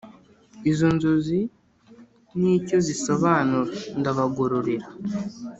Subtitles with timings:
[0.71, 1.39] Izo nzozi
[2.39, 4.87] n,icyo zisobanura ndabagororera